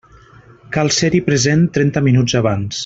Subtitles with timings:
[0.77, 2.77] Cal ser-hi present trenta minuts abans.